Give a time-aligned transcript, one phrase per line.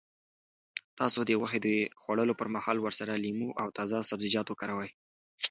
[0.99, 1.69] تاسو د غوښې د
[2.01, 4.89] خوړلو پر مهال ورسره لیمو او تازه سبزیجات وکاروئ.